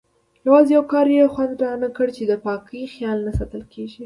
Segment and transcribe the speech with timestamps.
[0.45, 3.99] یوازې یو کار یې خوند رانه کړ چې د پاکۍ خیال نه ساتل کېږي.